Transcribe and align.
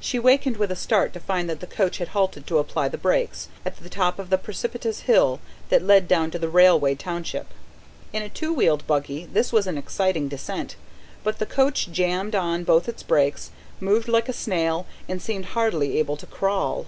She 0.00 0.18
wakened 0.18 0.56
with 0.56 0.72
a 0.72 0.74
start 0.74 1.12
to 1.12 1.20
find 1.20 1.48
that 1.48 1.60
the 1.60 1.68
coach 1.68 1.98
had 1.98 2.08
halted 2.08 2.48
to 2.48 2.58
apply 2.58 2.88
the 2.88 2.98
brakes, 2.98 3.46
at 3.64 3.76
the 3.76 3.88
top 3.88 4.18
of 4.18 4.28
the 4.28 4.36
precipitous 4.36 5.02
hill 5.02 5.38
that 5.68 5.84
led 5.84 6.08
down 6.08 6.32
to 6.32 6.38
the 6.40 6.48
railway 6.48 6.96
township. 6.96 7.46
In 8.12 8.22
a 8.22 8.28
two 8.28 8.52
wheeled 8.52 8.84
buggy 8.88 9.24
this 9.32 9.52
was 9.52 9.68
an 9.68 9.78
exciting 9.78 10.26
descent; 10.26 10.74
but 11.22 11.38
the 11.38 11.46
coach 11.46 11.92
jammed 11.92 12.34
on 12.34 12.64
both 12.64 12.88
its 12.88 13.04
brakes, 13.04 13.52
moved 13.78 14.08
like 14.08 14.28
a 14.28 14.32
snail, 14.32 14.84
and 15.08 15.22
seemed 15.22 15.44
hardly 15.54 15.96
able 15.96 16.16
to 16.16 16.26
crawl. 16.26 16.86